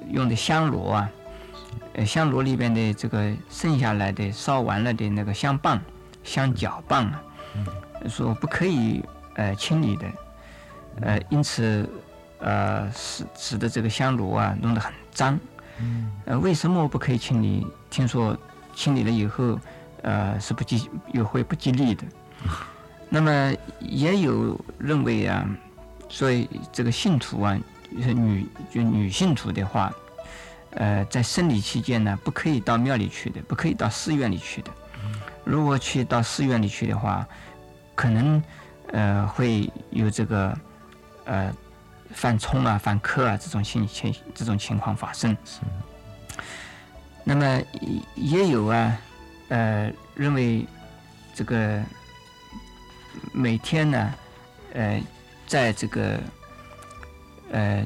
[0.09, 1.09] 用的香炉啊，
[1.93, 5.79] 呃香炉里边的这个剩下来的烧完了的那个香棒、
[6.23, 7.21] 香搅拌啊，
[8.07, 9.03] 说不可以
[9.35, 10.05] 呃清理的。
[11.01, 11.89] 呃，因此，
[12.39, 15.39] 呃，使使得这个香炉啊弄得很脏。
[16.25, 17.65] 呃，为什么不可以清理？
[17.89, 18.37] 听说
[18.75, 19.57] 清理了以后，
[20.03, 22.03] 呃，是不吉，又会不吉利的。
[23.09, 25.47] 那么也有认为啊，
[26.07, 27.57] 所以这个信徒啊，
[27.95, 29.91] 就是女就女信徒的话，
[30.71, 34.71] 呃，在生理期间呢，不可以到庙里去的，不可以到寺院里去的。
[35.51, 37.27] 如果去到寺院里去的话，
[37.93, 38.41] 可能
[38.93, 40.57] 呃会有这个
[41.25, 41.53] 呃
[42.11, 45.35] 犯冲啊、犯克啊这种情情这种情况发生。
[47.25, 47.45] 那么
[48.15, 48.97] 也也有啊，
[49.49, 50.65] 呃，认为
[51.35, 51.83] 这个
[53.33, 54.13] 每天呢，
[54.73, 55.03] 呃，
[55.45, 56.17] 在这个
[57.51, 57.85] 呃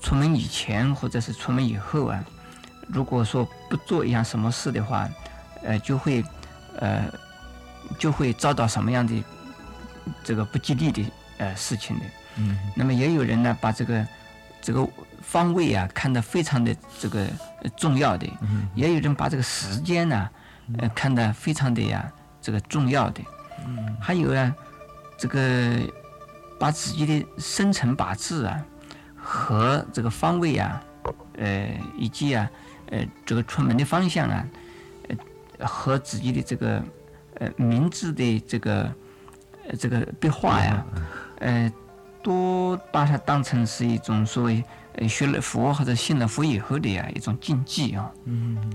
[0.00, 2.24] 出门以前或者是出门以后啊，
[2.88, 5.06] 如果说不做一样什么事的话，
[5.62, 6.24] 呃，就会
[6.78, 7.04] 呃
[7.98, 9.24] 就会遭到什么样的
[10.22, 11.04] 这个不吉利的
[11.38, 12.04] 呃事情的。
[12.36, 12.58] 嗯。
[12.74, 14.06] 那么也有人呢，把这个
[14.60, 14.88] 这个
[15.22, 17.26] 方位啊看得非常的这个
[17.62, 18.68] 呃重要的，嗯。
[18.74, 20.30] 也有人把这个时间呢，
[20.78, 22.10] 呃看得非常的呀
[22.40, 23.22] 这个重要的，
[23.66, 23.96] 嗯。
[24.00, 24.54] 还有呢，
[25.16, 25.78] 这个
[26.58, 28.64] 把自己的生辰八字啊
[29.16, 30.82] 和这个方位啊，
[31.38, 32.50] 呃以及啊
[32.90, 34.50] 呃这个出门的方向啊，呃
[35.60, 36.82] 和自己的这个
[37.34, 38.92] 呃名字的这个
[39.68, 40.84] 呃这个笔画呀，
[41.38, 41.72] 呃
[42.22, 44.64] 都把它当成是一种所谓
[44.94, 48.10] 呃学了佛或者信了佛以后的呀一种禁忌啊。
[48.24, 48.72] 嗯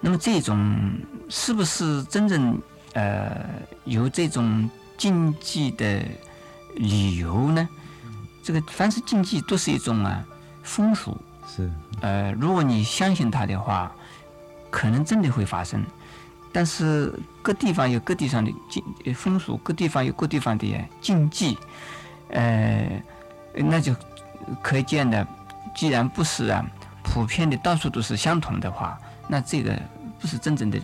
[0.00, 2.60] 那么这种是不是真正
[2.92, 3.44] 呃
[3.84, 6.02] 有这种禁忌的
[6.76, 7.68] 理由呢？
[8.42, 10.24] 这个凡是禁忌都是一种啊
[10.62, 11.16] 风俗，
[11.48, 11.68] 是
[12.00, 13.90] 呃，如果你相信它的话，
[14.76, 15.82] 可能真的会发生。
[16.52, 17.12] 但是
[17.42, 20.66] 各地方有各地方的禁呃风俗，各地方有各地方的
[21.00, 21.56] 禁忌，
[22.28, 23.02] 呃，
[23.54, 23.94] 那就
[24.62, 25.26] 可见的，
[25.74, 26.64] 既然不是啊
[27.02, 29.74] 普遍的到处都是相同的话，那这个
[30.20, 30.78] 不是真正的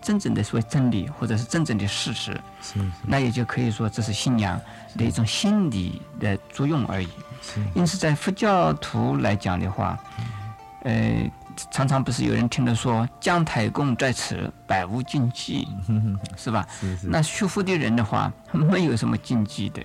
[0.00, 4.60] 真正的所谓真理，或者是真正的事实，是那也就可以说这是信仰
[4.96, 7.08] 的一种心理的作用而已。
[7.40, 7.60] 是。
[7.74, 9.98] 因此，在佛教徒来讲的话，
[10.82, 11.30] 呃，
[11.70, 15.68] 常常不是有人听到说“姜太公在此，百无禁忌”，
[16.36, 16.66] 是吧？
[16.80, 19.82] 是是那学佛的人的话，没有什么禁忌的，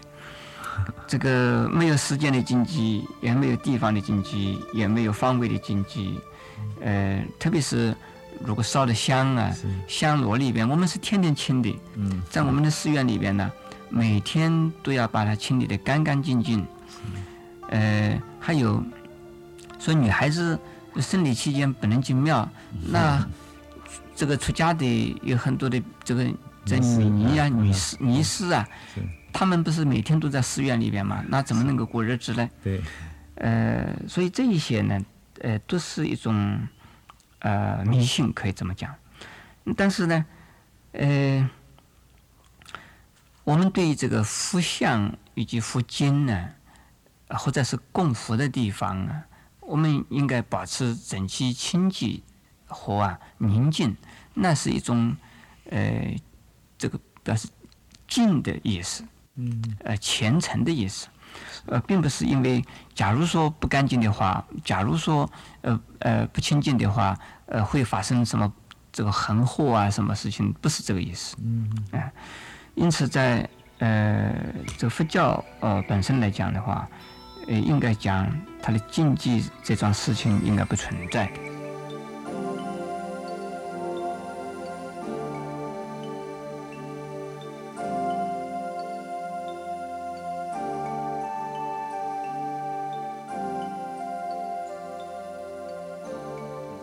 [1.08, 6.20] 这个没有时间的禁忌，也没有地方的禁忌，也没有方位的禁忌。
[6.82, 7.96] 呃，特别是
[8.44, 9.52] 如果烧的香啊，
[9.88, 13.52] 香炉里边，我们是天天清的，嗯在我们的寺院里边呢，
[13.90, 16.66] 每天都要把它清理得干干净净。
[17.70, 18.84] 呃，还有
[19.78, 20.60] 说女孩子
[20.98, 22.50] 生理期间不能进庙，
[22.90, 23.26] 那
[24.16, 26.26] 这个出家的有很多的这个
[26.66, 28.68] 这仪式女啊、嗯女士、尼师啊，
[29.32, 31.24] 他们不是每天都在寺院里边嘛？
[31.28, 32.50] 那怎么能够过日子呢？
[32.64, 32.82] 对
[33.36, 35.00] 呃，所以这一些呢，
[35.40, 36.60] 呃，都是一种
[37.40, 38.94] 呃迷信，可以这么讲。
[39.78, 40.26] 但是呢，
[40.92, 41.50] 呃，
[43.46, 46.50] 我们对于这个佛像以及佛经呢，
[47.30, 49.24] 呃或者是供佛的地方啊，
[49.70, 52.20] 我们应该保持整齐、清洁
[52.66, 53.96] 和啊宁静，
[54.34, 55.16] 那是一种
[55.70, 56.16] 呃
[56.78, 57.48] 这个表示
[58.08, 59.06] 敬的意思。
[59.42, 61.08] 嗯呃虔诚的意思，
[61.68, 62.62] 呃，并不是因为
[62.94, 65.30] 假如说不干净的话，假如说
[65.62, 68.52] 呃呃不清净的话，呃会发生什么
[68.92, 71.38] 这个横祸啊，什么事情，不是这个意思。
[71.42, 72.12] 嗯哎、
[72.76, 74.36] 因此在呃
[74.78, 76.90] 这个佛教呃本身来讲的话，
[77.48, 81.32] 呃应该讲他的禁忌这桩事情应该不存在。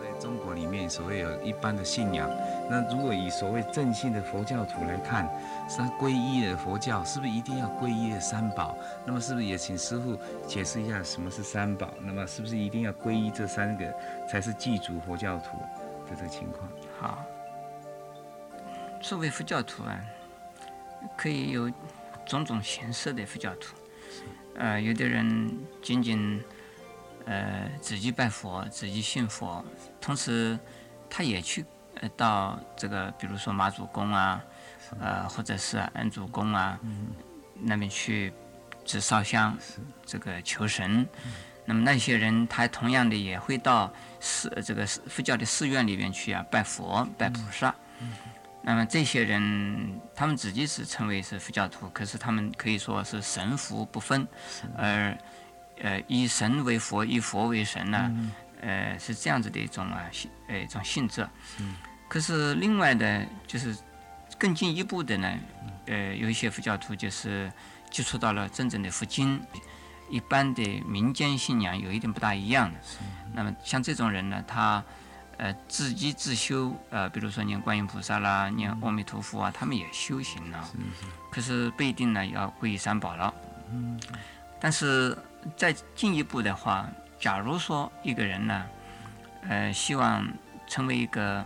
[0.01, 2.29] 在中国里面，所谓有一般的信仰，
[2.69, 5.25] 那如果以所谓正信的佛教徒来看，
[5.69, 8.75] 是他皈依的佛教，是不是一定要皈依的三宝？
[9.05, 11.93] 那么是不是也请师傅解释一下什么是三宝？
[12.01, 13.93] 那么是不是一定要皈依这三个
[14.27, 15.57] 才是祭祖佛教徒
[16.09, 16.69] 的这个情况？
[16.99, 17.23] 好，
[19.01, 19.99] 作为佛教徒啊，
[21.15, 21.71] 可以有
[22.25, 23.75] 种种形式的佛教徒。
[24.55, 26.43] 呃，有的人仅仅
[27.25, 29.63] 呃自己拜佛，自己信佛，
[30.01, 30.57] 同时
[31.09, 31.63] 他也去
[32.01, 34.41] 呃到这个，比如说马祖宫啊，
[34.99, 36.79] 呃或者是啊恩主公啊、
[37.61, 38.33] 那边去
[38.85, 39.57] 只烧香，
[40.05, 41.07] 这个求神。
[41.65, 47.75] 那么那些人，他同样的也会到寺这个佛教的寺院里面去啊拜佛、拜菩萨。
[48.61, 54.27] 那么这些人，他们自己是称为是佛教徒，可是他们可以说是神佛不分，
[54.77, 55.17] 而
[55.81, 58.11] 呃以神为佛，以佛为神呢、
[58.61, 61.27] 呃是这样子的一种啊性呃一种性质。
[62.07, 63.75] 可是另外的，就是
[64.37, 65.37] 更进一步的呢，
[65.85, 67.51] 呃有一些佛教徒就是
[67.89, 69.41] 接触到了真正的佛经，
[70.09, 72.79] 一般的民间信仰有一点不大一样的。
[73.33, 74.83] 那么像这种人呢，他
[75.37, 80.69] 呃自己自修，呃，比如说念观音菩萨啦，念阿弥陀佛啊，他们也修行了，
[81.29, 83.33] 可是不一定呢要皈依三宝了。
[84.59, 85.15] 但是
[85.55, 86.89] 再进一步的话，
[87.19, 88.65] 假如说一个人呢，
[89.49, 90.27] 呃，希望
[90.67, 91.45] 成为一个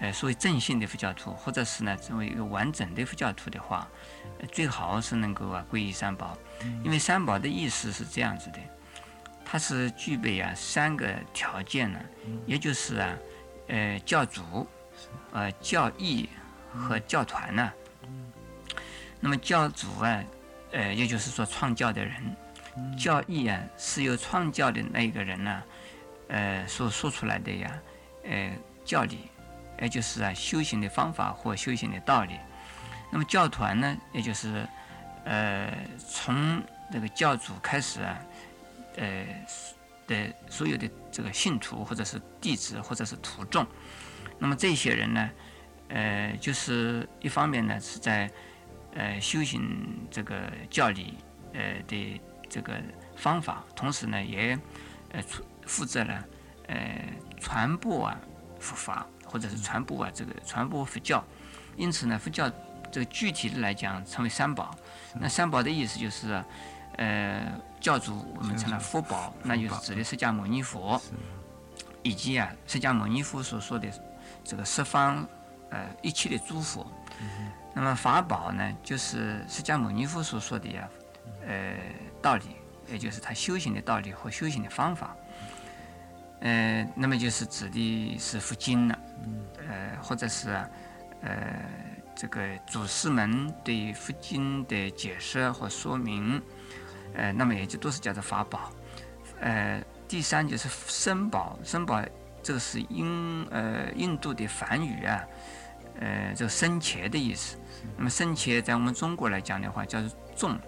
[0.00, 3.88] 呃，所谓正信的佛教徒，或者是呢，成为一个完整的佛教徒的话，
[4.38, 6.36] 呃最好是能够啊皈依三宝，
[6.84, 8.58] 因为三宝的意思是这样子的，
[9.44, 11.98] 它是具备啊三个条件呢，
[12.46, 13.16] 也就是啊，
[13.66, 14.68] 呃教主，
[15.32, 16.28] 呃教义
[16.72, 17.72] 和教团呢。
[19.20, 20.22] 那么教主啊，
[20.70, 22.14] 呃也就是说创教的人，
[22.96, 25.62] 教义啊是由创教的那一个人呢，
[26.28, 27.78] 呃所说出来的呀，
[28.24, 28.52] 呃
[28.84, 29.18] 教理。
[29.80, 32.34] 也就是啊，修行的方法或修行的道理。
[33.12, 34.66] 那么教团呢，也就是
[35.24, 36.60] 呃，从
[36.92, 38.18] 这个教主开始啊，
[38.96, 39.24] 呃
[40.08, 43.64] 的所有的这个信徒或者是弟子或者是徒众。
[44.36, 45.30] 那么这些人呢，
[45.90, 48.28] 呃，就是一方面呢是在
[48.96, 51.14] 呃修行这个教理
[51.52, 52.74] 呃的这个
[53.16, 54.58] 方法，同时呢也
[55.12, 55.22] 呃
[55.66, 56.24] 负责了
[56.68, 57.00] 呃
[57.40, 58.18] 传播啊
[58.58, 59.06] 佛法。
[59.30, 61.22] 或者是传播啊，这个传播佛教，
[61.76, 62.50] 因此呢，佛教
[62.90, 64.74] 这个具体的来讲称为三宝。
[65.20, 66.42] 那三宝的意思就是，
[66.96, 67.46] 呃，
[67.78, 70.98] 教主我们称了佛宝，那就是指的释迦牟尼佛，
[72.02, 73.86] 以及啊，释迦牟尼佛所说的
[74.42, 75.28] 这个十方
[75.68, 76.90] 呃一切的诸佛。
[77.74, 80.88] 那么法宝呢，就是释迦牟尼佛所说的呀，
[81.46, 81.76] 呃，
[82.20, 82.44] 道理，
[82.90, 85.16] 也就是他修行的道理和修行的方法。
[86.40, 88.98] 呃，那么就是指的是佛经了，
[89.68, 90.50] 呃，或者是
[91.22, 91.64] 呃
[92.14, 96.40] 这个祖师们对佛经的解释和说明，
[97.14, 98.70] 呃，那么也就都是叫做法宝。
[99.40, 102.04] 呃，第三就是僧宝，僧宝
[102.40, 105.24] 这个是印呃印度的梵语啊，
[106.00, 107.56] 呃，这个僧伽的意思。
[107.96, 110.58] 那么僧伽在我们中国来讲的话，叫做众，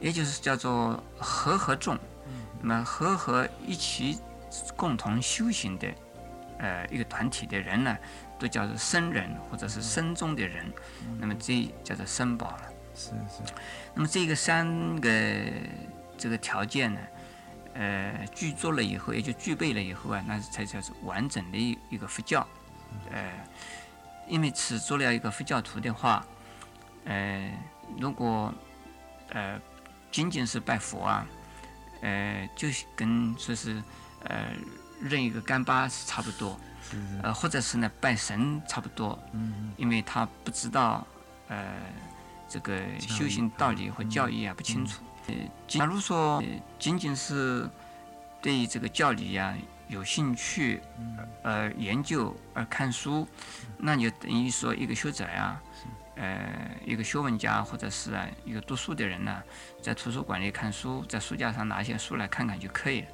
[0.00, 1.98] 也就是叫做和合众，
[2.60, 4.18] 那么和合一起。
[4.76, 5.88] 共同修行的，
[6.58, 7.96] 呃，一个团体的人呢，
[8.38, 10.70] 都叫做僧人或者是僧中的人，
[11.18, 12.62] 那么这叫做僧宝了。
[12.94, 13.50] 是是。
[13.94, 15.10] 那么这个三个
[16.18, 17.00] 这个条件呢，
[17.72, 22.46] 呃，具足了以后，也就具备了以后啊，那才叫做完整的一一个佛教。
[23.10, 23.32] 呃，
[24.28, 26.22] 因为此做了一个佛教徒的话，
[27.06, 27.50] 呃，
[27.96, 28.52] 如果
[29.30, 29.58] 呃
[30.12, 31.26] 仅仅是拜佛啊，
[32.02, 33.82] 呃，就跟说是。
[34.24, 34.52] 呃，
[35.00, 36.56] 认一个干巴是差不多，
[37.24, 41.04] 呃，或者是呢拜神差不多，嗯，因为他不知道
[41.48, 41.74] 呃
[42.48, 45.02] 这个修行道理和教义啊不清楚。
[45.26, 45.34] 呃，
[45.66, 46.40] 假如说
[46.78, 47.68] 仅仅是
[48.40, 49.52] 对这个教理呀
[49.88, 50.80] 有兴趣，
[51.42, 53.26] 而研究而看书，
[53.76, 55.60] 那就等于说一个学者呀，
[56.22, 59.42] 呃，一个学问家或者是啊一个读书的人呢，
[59.80, 63.08] 在图书馆里看书，在书架上拿一些书来看看就可以了。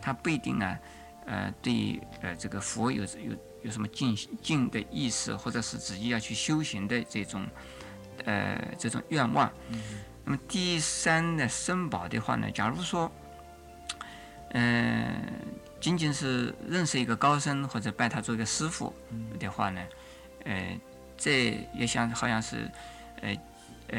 [0.00, 0.78] 他不一定啊，
[1.26, 7.44] 呃，对呃这个佛有有有什么敬敬的意思，或者是自己要去修行的这种
[8.24, 9.50] 呃这种愿望。
[10.24, 13.10] 那么第三呢，僧宝的话呢，假如说，
[14.50, 15.12] 嗯，
[15.80, 18.94] 仅仅是认识一个高僧或者拜他做一个师傅
[19.40, 19.82] 的话呢，
[20.44, 20.80] 呃，
[21.24, 22.70] 这也像好像是
[23.22, 23.36] 呃
[23.88, 23.98] 呃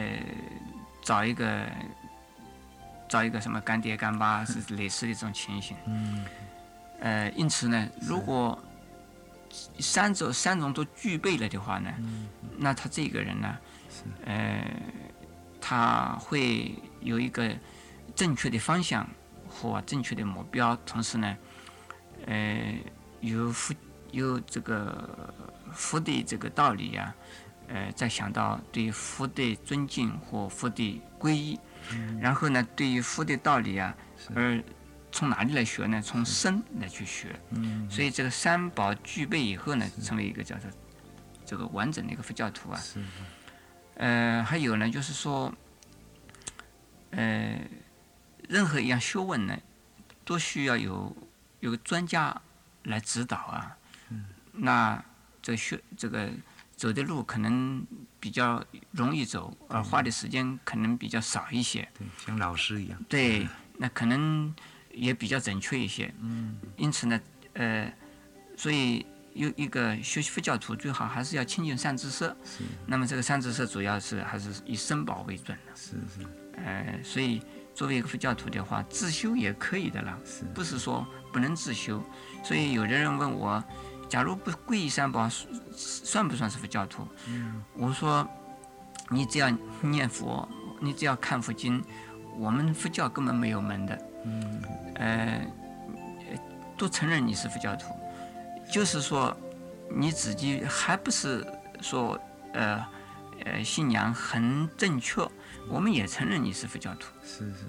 [1.01, 1.65] 找一个。
[3.07, 6.25] 找一个什么干爹干妈 是类似的这种情形，嗯，
[6.99, 8.57] 呃，因此呢，如果
[9.79, 11.93] 三种三种都具备了的话呢，
[12.57, 13.57] 那他这个人呢，
[14.25, 14.65] 呃，
[15.61, 17.55] 他会有一个
[18.15, 19.07] 正确的方向
[19.47, 21.37] 和正确的目标，同时呢，
[22.25, 22.73] 呃，
[23.21, 23.75] 有佛
[24.09, 25.31] 有这个
[25.75, 27.13] 佛的这个道理呀，
[27.67, 31.59] 呃，再想到对佛的尊敬或佛的皈依。
[32.19, 33.95] 然后呢，对于佛的道理啊，
[34.33, 34.59] 而
[35.11, 36.01] 从哪里来学呢？
[36.01, 37.39] 从身来去学。
[37.51, 37.87] 嗯。
[37.89, 40.69] 所以这个三宝具备以后呢，成为一个叫做
[41.45, 42.79] 这个完整的一个佛教徒啊。
[42.79, 42.99] 是。
[43.97, 45.53] 呃，还有呢，就是说，
[47.11, 47.61] 呃，
[48.49, 49.55] 任何一样学问呢，
[50.25, 51.15] 都需要有
[51.59, 52.41] 有个专家
[52.83, 53.77] 来指导啊。
[54.09, 54.25] 嗯。
[54.51, 55.05] 那
[55.45, 56.29] 这个学这个。
[56.77, 57.81] 走的路可能
[58.19, 61.87] 比较容易走，而花的时间可能比较少一些。
[61.97, 63.01] 对，像老师一样。
[63.07, 64.53] 对，那可能
[64.91, 66.13] 也比较准确一些。
[66.19, 66.57] 嗯。
[66.75, 67.21] 因此呢，
[67.53, 67.89] 呃，
[68.57, 72.25] 所以有一个学习佛教徒最好还是要亲近善知识。
[72.43, 72.65] 是。
[72.85, 75.73] 那么这个善知识主要是还是以身宝为准的。
[75.73, 76.27] 是是。
[76.57, 77.41] 呃，所以
[77.73, 80.19] 作为一个佛教徒的话，自修也可以的啦。
[80.25, 80.43] 是。
[80.53, 82.03] 不是说不能自修，
[82.43, 83.63] 所以有的人问我。
[84.07, 85.27] 假如不皈依三宝，
[85.75, 87.07] 算不算是佛教徒？
[87.73, 88.27] 我说，
[89.09, 89.49] 你只要
[89.81, 90.47] 念佛，
[90.79, 91.83] 你只要看佛经，
[92.37, 94.01] 我们佛教根本没有门的。
[94.25, 94.61] 嗯
[94.95, 95.41] 呃，
[96.77, 97.85] 都承认你是佛教徒，
[98.71, 99.35] 就是说，
[99.89, 101.45] 你自己还不是
[101.81, 102.19] 说
[102.53, 102.85] 呃
[103.45, 105.27] 呃信仰很正确，
[105.67, 107.07] 我们也承认你是佛教徒。
[107.23, 107.65] 是是，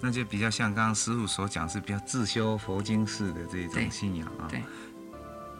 [0.00, 4.48] 那就比较像刚刚师傅所讲，是比较自修佛经式的这种信仰啊。
[4.48, 4.62] 对。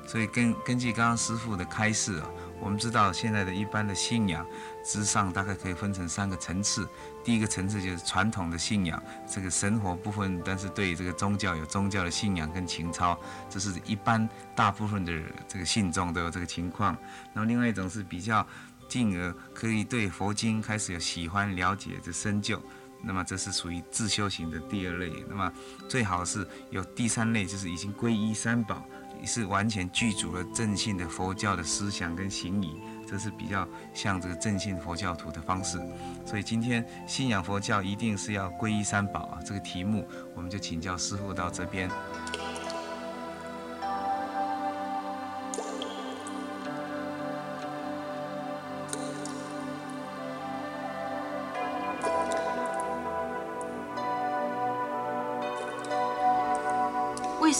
[0.07, 2.31] 所以根根据刚刚师傅的开示啊，
[2.61, 4.47] 我们知道现在的一般的信仰
[4.85, 6.89] 之上大概可以分成三个层次。
[7.25, 13.19] 第一个层次就是传统的信仰，这个生活部分，但是对这个宗教有宗教的信仰跟情操，
[13.51, 15.13] 这是一般大部分的
[15.49, 16.97] 这个信众都有这个情况。
[17.33, 18.47] 那么另外一种是比较
[18.89, 22.63] 进而可以对佛经开始有喜欢了解的深究，
[23.03, 25.13] 那么这是属于自修行的第二类。
[25.29, 25.53] 那么
[25.89, 28.87] 最好是有第三类，就是已经皈依三宝。
[29.25, 35.81] 是完全具足了正信的佛教的思想跟行仪，这是比较像这个正信佛教徒的方式。
[36.25, 41.91] 所以今天信仰佛教一定是要皈依三宝啊，这个题目我们就请教师傅到这边。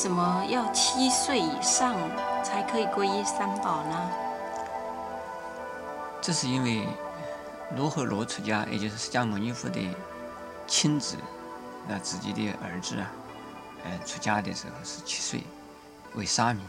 [0.07, 1.97] 什么要七岁以上
[2.45, 4.11] 才可以皈依三宝呢？
[6.23, 6.87] 这是因为
[7.75, 9.81] 罗和罗出家，也就是释迦牟尼佛的
[10.65, 11.17] 亲子，
[11.89, 13.11] 那自己的儿子啊，
[13.83, 15.43] 呃，出家的时候是七岁
[16.15, 16.61] 为沙弥，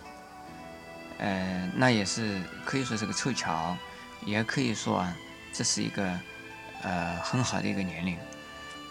[1.19, 3.77] 呃，那也是可以说是个凑巧，
[4.25, 5.13] 也可以说啊，
[5.53, 6.11] 这是一个
[6.81, 8.17] 呃很好的一个年龄。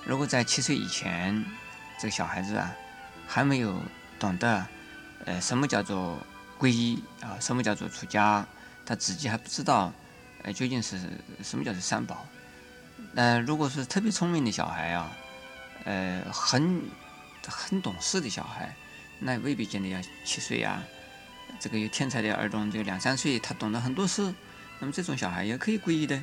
[0.05, 1.44] 如果在七岁以前，
[1.99, 2.72] 这个小孩子啊
[3.26, 3.74] 还没有。
[4.18, 4.66] 懂得，
[5.24, 6.18] 呃，什么叫做
[6.58, 7.36] 皈依啊？
[7.40, 8.46] 什么叫做出家？
[8.84, 9.92] 他自己还不知道，
[10.42, 10.96] 呃，究竟是
[11.42, 12.24] 什么叫做三宝？
[13.12, 15.10] 那如果是特别聪明的小孩啊，
[15.84, 16.82] 呃，很
[17.46, 18.74] 很懂事的小孩，
[19.18, 20.82] 那未必见得要七岁呀。
[21.58, 24.32] 这个有天才的儿童，就两三岁，他懂得很多事，
[24.78, 26.22] 那么这种小孩也可以皈依的。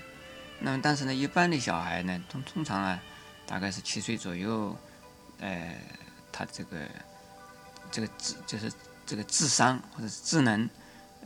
[0.60, 3.00] 那么但是呢，一般的小孩呢，通通常啊，
[3.46, 4.76] 大概是七岁左右，
[5.40, 5.76] 呃，
[6.32, 6.78] 他这个。
[7.94, 8.74] 这个智就是
[9.06, 10.68] 这个智商或者是智能，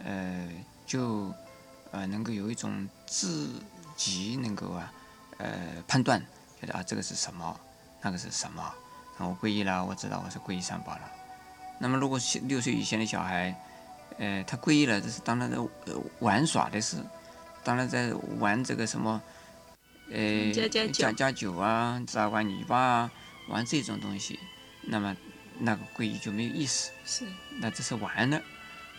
[0.04, 0.50] 呃，
[0.86, 1.34] 就
[1.92, 3.50] 呃能够有一种自
[3.96, 4.92] 己能够啊
[5.38, 5.48] 呃
[5.88, 6.20] 判断，
[6.60, 7.58] 觉得啊这个是什么，
[8.02, 8.74] 那个是什么，
[9.18, 11.10] 那我皈依了，我知道我是皈依三宝了。
[11.80, 13.56] 那么如果六岁以前的小孩，
[14.18, 15.56] 呃，他皈依了，这是当他在
[16.20, 16.98] 玩耍的事，
[17.64, 19.22] 当然在玩这个什么，
[20.12, 20.52] 呃，
[20.92, 23.12] 加加酒啊，砸玩泥巴啊，
[23.48, 24.38] 玩这种东西，
[24.82, 25.16] 那么。
[25.60, 27.26] 那个皈依就没有意思，是，
[27.60, 28.42] 那这是玩的，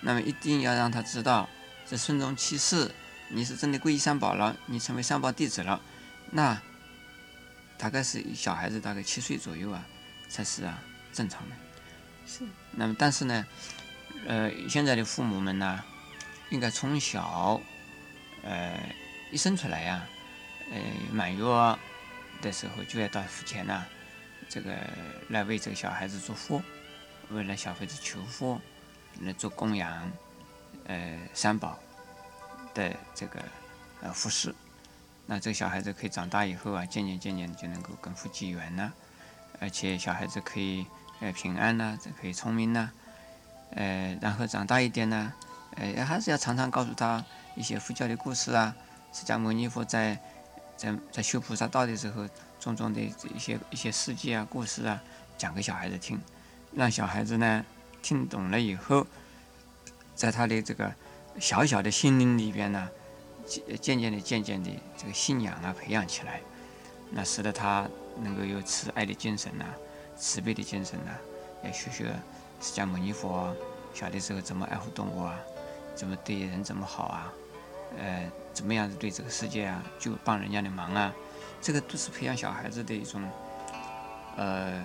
[0.00, 1.48] 那么一定要让他知道，
[1.86, 2.90] 这顺宗七世，
[3.28, 5.80] 你是真的皈依三宝了，你成为三宝弟子了，
[6.30, 6.60] 那
[7.76, 9.84] 大概是小孩子大概七岁左右啊，
[10.28, 10.82] 才是啊
[11.12, 11.56] 正常的。
[12.26, 12.44] 是。
[12.72, 13.46] 那么但是呢，
[14.26, 15.82] 呃，现在的父母们呢，
[16.50, 17.60] 应该从小，
[18.42, 18.78] 呃，
[19.30, 20.06] 一生出来呀，
[20.72, 20.80] 呃，
[21.12, 21.44] 满月
[22.42, 23.84] 的时候就要到佛前呐。
[24.48, 24.74] 这个
[25.28, 26.62] 来为这个小孩子做福，
[27.28, 28.58] 为了小孩子求福，
[29.20, 30.10] 来做供养，
[30.86, 31.78] 呃，三宝
[32.72, 33.40] 的这个
[34.00, 34.54] 呃服饰。
[35.26, 38.90] 那这个小孩子可以长大以后啊，渐渐渐渐就能够跟佛结缘呢，
[39.60, 40.86] 而且小孩子可以
[41.20, 42.90] 呃平安呐，这可以聪明呐，
[43.72, 45.32] 呃，然后长大一点呢，
[45.76, 47.22] 呃，还是要常常告诉他
[47.54, 48.74] 一些佛教的故事啊，
[49.12, 50.18] 释迦牟尼佛在
[50.74, 52.26] 在在修菩萨道的时候。
[52.60, 55.00] 种种的一些一些事迹啊、故事啊，
[55.36, 56.18] 讲给小孩子听，
[56.74, 57.64] 让小孩子呢
[58.02, 59.06] 听懂了以后，
[60.14, 60.92] 在他的这个
[61.38, 62.88] 小小的心灵里边呢，
[63.80, 66.40] 渐渐的、渐渐的这个信仰啊培养起来，
[67.12, 67.88] 那使得他
[68.20, 69.64] 能够有慈爱的精神呐、
[70.16, 71.12] 慈悲的精神呐，
[71.64, 72.12] 要学学
[72.60, 73.54] 释迦牟尼佛
[73.94, 75.38] 小的时候怎么爱护动物啊，
[75.94, 77.32] 怎么对人怎么好啊，
[77.96, 81.14] 呃，怎么样子对这个世界啊就帮人家的忙啊。
[81.60, 83.28] 这个都是培养小孩子的一种，
[84.36, 84.84] 呃，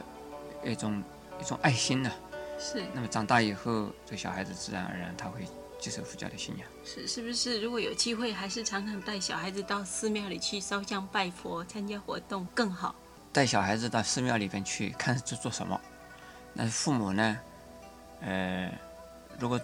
[0.63, 1.03] 一种
[1.39, 2.11] 一种爱心呢。
[2.59, 2.84] 是。
[2.93, 5.45] 那么长大以后，这小孩子自然而然他会
[5.80, 6.67] 接受佛教的信仰。
[6.84, 7.61] 是，是不是？
[7.61, 12.95] 如果有机会，还是常常带小孩子到寺庙里去烧香拜佛、参加活动更好。
[13.32, 15.80] 带小孩子到寺庙里边去看是做什么？
[16.53, 17.39] 那父母呢？
[18.21, 18.71] 呃，
[19.39, 19.59] 如果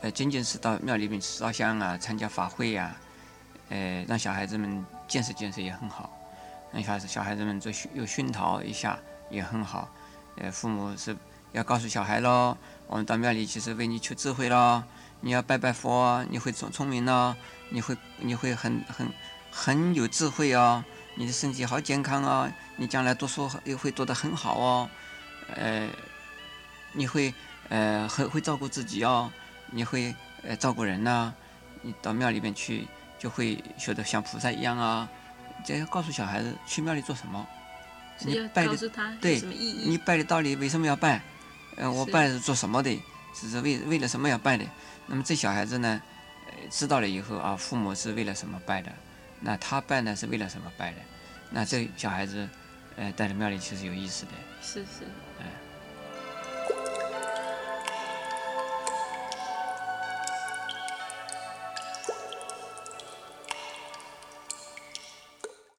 [0.00, 2.96] 呃仅仅是到庙里面去烧香啊、参加法会呀，
[3.68, 4.84] 呃，让小孩子们。
[5.10, 6.08] 见识见识也很好，
[6.72, 8.96] 让小孩子小孩子们做熏又熏陶一下
[9.28, 9.88] 也很好。
[10.36, 11.16] 呃，父母是
[11.50, 12.56] 要告诉小孩喽，
[12.86, 14.84] 我们到庙里其实为你求智慧喽，
[15.20, 17.34] 你要拜拜佛，你会聪聪明喽，
[17.70, 19.12] 你会你会很很
[19.50, 20.84] 很有智慧哦，
[21.16, 24.88] 你的身体好健康哦，你将来读书也会读得很好哦，
[25.56, 25.88] 呃，
[26.92, 27.34] 你会
[27.68, 29.28] 呃很会照顾自己哦，
[29.72, 31.34] 你会呃照顾人呐、
[31.82, 32.86] 你到庙里边去
[33.20, 35.08] 就会学得像菩萨一样啊。
[35.64, 37.46] 这要告诉小孩子去庙里做什么，
[38.20, 39.96] 你拜的告诉他对你？
[39.98, 41.20] 拜的道理为什么要拜？
[41.76, 43.00] 呃，我拜是做什么的？
[43.34, 44.64] 是是为为了什么要拜的？
[45.06, 46.00] 那么这小孩子呢，
[46.46, 48.90] 呃，知道了以后啊，父母是为了什么拜的？
[49.40, 50.96] 那他拜呢是为了什么拜的？
[51.50, 52.48] 那这小孩子，
[52.96, 54.32] 呃，带到庙里其实有意思的。
[54.62, 55.06] 是是，